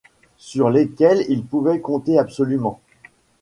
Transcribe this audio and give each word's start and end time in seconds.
sur 0.39 0.71
lesquels 0.71 1.23
il 1.29 1.43
pouvait 1.45 1.79
compter 1.79 2.17
absolument. 2.17 2.81